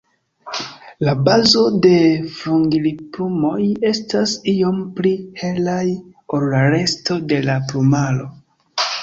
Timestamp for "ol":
6.39-6.49